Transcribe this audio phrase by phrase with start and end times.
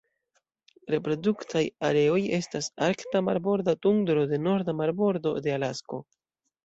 [0.93, 6.01] Reproduktaj areoj estas Arkta marborda tundro de norda marbordo de Alasko.